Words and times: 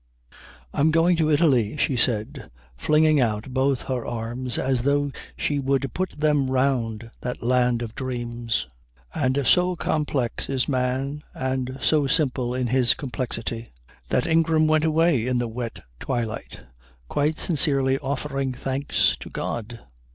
"I'm 0.73 0.89
going 0.89 1.15
to 1.17 1.29
Italy," 1.29 1.77
she 1.77 1.95
said, 1.95 2.49
flinging 2.75 3.19
out 3.19 3.51
both 3.53 3.83
her 3.83 4.03
arms 4.03 4.57
as 4.57 4.81
though 4.81 5.11
she 5.37 5.59
would 5.59 5.93
put 5.93 6.09
them 6.17 6.49
round 6.49 7.11
that 7.21 7.43
land 7.43 7.83
of 7.83 7.93
dreams; 7.93 8.67
and 9.13 9.45
so 9.45 9.75
complex 9.75 10.49
is 10.49 10.67
man 10.67 11.21
and 11.35 11.77
so 11.83 12.07
simple 12.07 12.55
in 12.55 12.65
his 12.65 12.95
complexity 12.95 13.67
that 14.09 14.25
Ingram 14.25 14.65
went 14.65 14.85
away 14.85 15.27
in 15.27 15.37
the 15.37 15.47
wet 15.47 15.81
twilight 15.99 16.65
quite 17.07 17.37
sincerely 17.37 17.99
offering 17.99 18.53
thanks 18.53 19.15
to 19.19 19.29
God. 19.29 19.81